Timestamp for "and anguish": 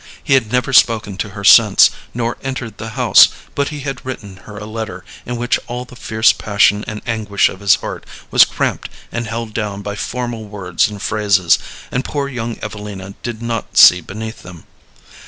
6.87-7.49